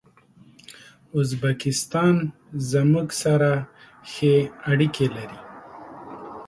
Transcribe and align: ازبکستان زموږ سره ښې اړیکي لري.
ازبکستان 1.19 2.15
زموږ 2.71 3.07
سره 3.23 3.51
ښې 4.11 4.35
اړیکي 4.71 5.07
لري. 5.15 5.39